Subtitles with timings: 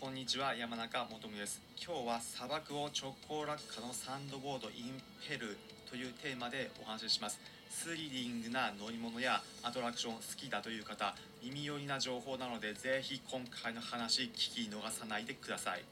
[0.00, 1.60] こんにちは山中もとむです。
[1.76, 4.96] 今日は砂漠を直行落下のサンドボードイン
[5.28, 5.58] ペル
[5.90, 7.38] というテーマでお話しします。
[7.68, 15.84] スリリングな乗り物やアトラクション好きだという方耳寄りな情報なのでぜひ今回の話聞き逃さないでください。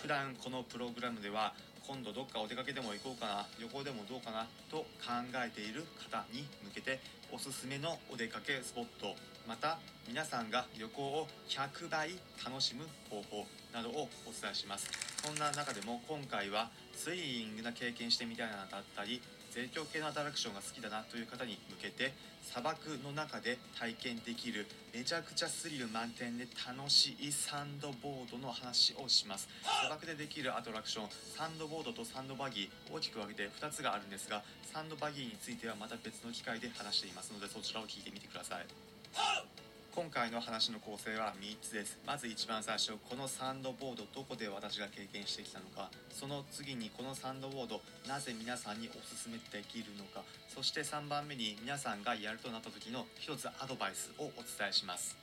[0.00, 1.52] 普段このプログラムでは
[1.90, 7.00] 今度どっかお出かけでも行こうかな旅行でもどうかなと考えている方に向けて
[7.34, 9.18] おすすめのお出かけスポット
[9.48, 9.76] また
[10.06, 12.10] 皆さんが旅行を100倍
[12.46, 14.86] 楽しむ方法などをお伝えします。
[15.18, 19.20] そんな中でも今回はスリリングな経験してみたいなだったり
[19.50, 22.12] 絶叫系のアトラクションが好きだなという方に向けて
[22.46, 29.48] 砂漠の中で体験できるめちゃくちゃスリル満点で楽しいサンドボードの話をします。
[29.82, 34.42] 砂漠でできるアトラクションサンドボードとサンドバギー大きく分けて2つがあるんですが
[34.72, 39.69] サンドバギーについてはまた別の機会で話していますのでそちらを聞いてみてください。
[39.92, 41.98] 今回の話の構成は3つです。
[42.06, 45.90] まず一番最初このサンドボードどこで私が経験してきたのか。
[46.10, 50.22] その次にこのサンドボードなぜ皆さんにおすすめできるのか。
[50.48, 55.16] そして3番目に皆さんがやるとなった時の一つアドバイスをお伝えします。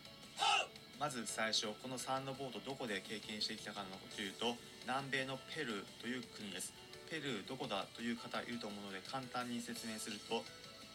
[1.00, 6.74] まず最初このサンドボードどこで経験してきたかのというと南米のペルーという国です。
[7.10, 10.44] ペルーどこだという方いると思うので簡単に説明すると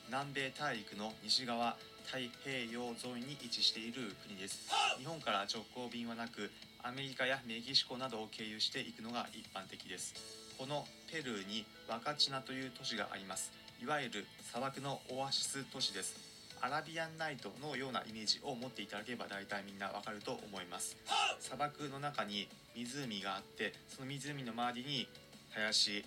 [0.09, 4.69] 南米大陸の西側太平洋沿いに位置している国です。
[4.99, 6.51] 日本から直行便はなく
[6.83, 10.15] アメリカやメキシコなどを経由していくのが一般的です。
[10.59, 13.53] このペルーにワカチナという都市があります。
[13.83, 16.17] いわゆる砂漠のオアシス都市です。
[16.61, 20.97] アラビアンナイトのようなイメージを持っていただければ大体みんなわかると思います。
[21.41, 25.09] 砂漠の中に湖があってその湖の周りに
[25.55, 26.05] 林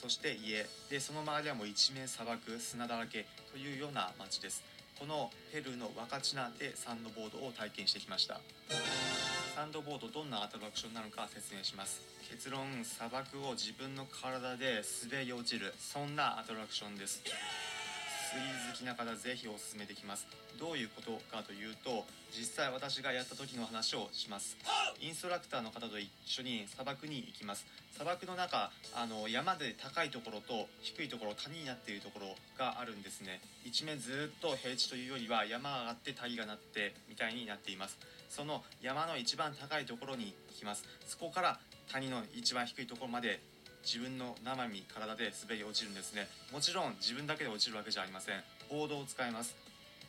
[0.00, 0.64] そして家。
[0.90, 4.62] でその周りはもう一面砂漠砂だらけというような街です。
[4.98, 8.40] このペルーのワカチナでサンドボードを体験してきました。
[9.54, 12.00] サンドボードどんなアトラクションなのか説明します。
[12.30, 15.74] 結論砂漠を自分の体で滑り落ちる。
[15.78, 17.22] そんなアトラクションです。
[18.28, 20.26] スリ好きな方ぜひおすすめできます。
[20.60, 24.58] どういうことかというと実際私がやった時の話をします。
[25.00, 27.64] インストラクターの方と一緒に砂漠に行きます。
[27.94, 33.40] 砂漠の中あの山で高いところと低いところ谷になっているところがあるんですね。
[33.64, 37.96] 一面ずっと平地というよりは山が上がって谷がなってみたいになっています。
[38.28, 40.84] その山の一番高いところに行きます。
[41.06, 41.58] そこから
[41.90, 43.40] 谷の一番低いところまで
[43.84, 46.28] 自分の生身体で滑り落ちるんですね。
[46.52, 48.42] もちろん自分だけで落ちるわけじゃありません。
[48.70, 49.56] ボードを使います。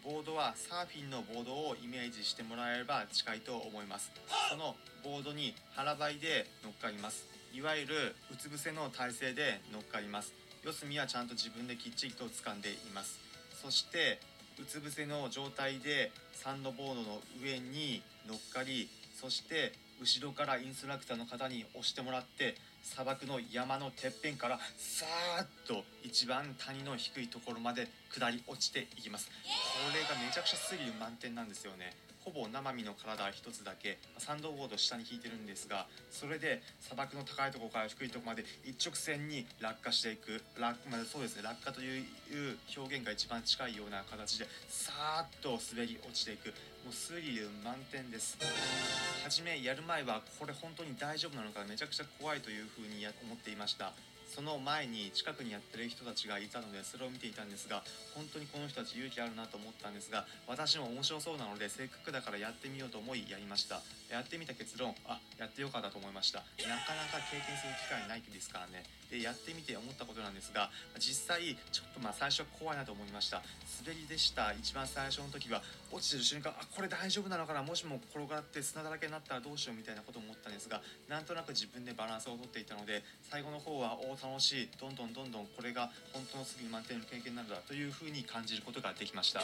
[0.04, 4.12] ボードはサーフィンのボードをイメージしてもらえれば近いと思います。
[4.50, 7.28] そのボードに腹ばいで乗っかります。
[7.54, 10.34] いわゆるうつ伏せの体勢で乗っかります。
[10.64, 13.20] 四隅はちゃんと自分できっちりと掴んでいます。
[13.62, 14.20] そして
[14.60, 29.28] うつ伏せの状態でサンドボードの上に乗っかりそして後ろからインストラクターの方に押してもらって砂漠の山のてっぺんからさーっと一番谷の低いところまで下り落ちていきます。
[29.28, 29.34] こ
[29.94, 31.96] れがめちゃくちゃスリル満点なんですよね。
[32.24, 33.98] ほぼ生身の体一つだけ。
[34.18, 40.42] サンドボード下に引いてるんですがそれで砂漠の高いところから低いとこまで一直線に落下していく。
[40.60, 41.44] 落,、まあ、そうですね。
[41.44, 42.06] 落下という
[42.78, 46.54] 表現が一番近いような形でさーっと滑り落ちていく。
[46.86, 48.38] もうスリル満点です。
[49.24, 53.92] 初めやる前はこれ本当に大丈夫なのかめちゃくちゃ怖いというふうに思っていました。
[54.30, 57.84] その前に近くにやってる人たちがいたのでそれを見ていたんですが
[58.16, 63.82] 本当にこの人たち勇気あるなと思ったんですが私も面白そうなのでせっかくだからやってみようと思いやりました。
[64.10, 66.40] やってみた結論あやってよかったと思いました。
[66.66, 68.84] なかなか経験する機会ないですからね。
[69.10, 73.42] でやってみて思ったことなんですが実際ちょっとまあ最初は怖いなと思いました。
[73.86, 74.54] 滑りでした。
[74.54, 75.62] 一番最初の時は
[75.92, 77.62] 落ちてる瞬間あこれ大丈夫なのかな？
[77.62, 89.42] もしも転がって砂だらけになったらどうしようみたいなことを思ったんですがなんとなく自分でバランスをとっていたので最後の方はお楽しいどんどんどんどんこれが本当のスリル満点の経験なんだというふうに感じることができました。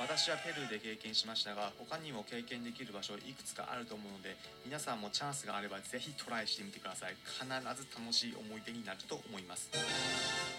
[0.00, 7.14] 私はペルーで経験しましたが他にも経験できる場所いくつかあると思うので皆さんもチャンスがあればぜひトライしてみてください。
[7.22, 9.70] 必ず楽しい思い出になると思います。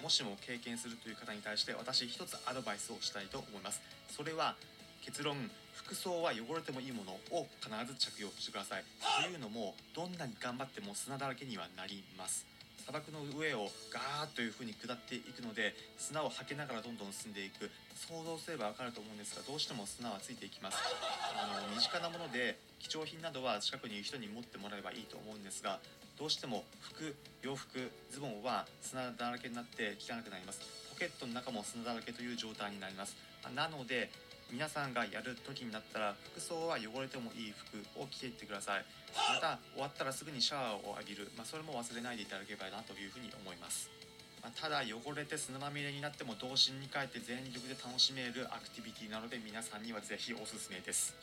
[0.02, 3.82] もしも経験するという方に対して私一つアドバイスをしたいと思います。
[4.16, 4.56] それは
[5.02, 5.36] 結論
[5.74, 8.84] 服装は汚れてもいいものを必ず着用してください。
[9.26, 12.46] というのもどんなに頑張っても砂だらけにはなります。
[12.82, 17.70] 砂漠の上をガーッという風に下っていくので砂をはけながらどんどん進んでいく。
[18.04, 20.78] 想像すればわかると思うんですがどうしても砂はついていきます。
[21.38, 25.80] あの身近なもので貴重品などは近くにいる人に持ってもらえばいいと思うんですが
[26.18, 30.60] どうしても服洋服ズボンは砂だらけになって汚くなります。
[30.90, 33.16] ポケットの中も砂だらけという状態になります。
[33.56, 34.12] なので
[34.52, 38.86] 皆さんがやる時になったら服装は汚れてもいい服を着ていってください。
[39.14, 43.90] また終わったらすぐにシャワーを浴びる、まあ、それも忘れないでいただければなというふうに思います。
[44.42, 51.16] まあただ汚れて砂まみれになっても童心に帰って全力で楽しめるアクティビティなので皆さんにはぜひおすすめです。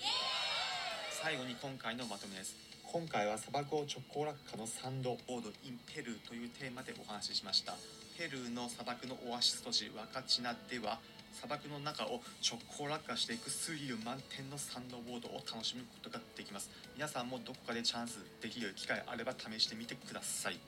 [1.23, 2.57] 最後に今回のまとめです。
[2.91, 7.75] 今回は砂漠を直行落下のサンドボード in ペルーというテーマでお話ししました。
[8.19, 10.99] ペルーの砂漠のオアシス都市ワカチナでは
[11.33, 16.71] 砂漠の中を直行落下していくスリル満点のサンドボードを楽しむことができます。
[16.95, 20.59] 皆さんもどこかでチャンスできる機会あれば試してみてください。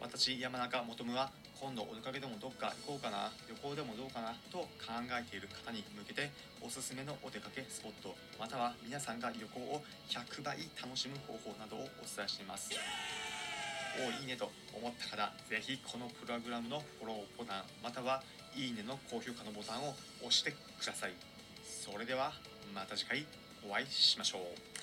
[0.00, 1.30] 私山中元夢は
[1.60, 6.30] 今度お出かけでもどっか行こうかな旅行でもどうかなと考えている方に向けて
[6.62, 12.70] おすすめのお出かけスポットまたは皆さんが旅行を100倍楽しむ方法などをお伝えしています。
[13.98, 18.22] おいいねと思った方ぜひこのプログラムのフォローボタンまたは
[18.58, 21.12] いいねの高評価のボタンを押してください。
[21.62, 22.32] それでは
[22.74, 23.24] また次回
[23.62, 24.77] お会いしましょう。